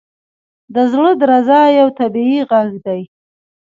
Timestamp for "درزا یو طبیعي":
1.21-2.39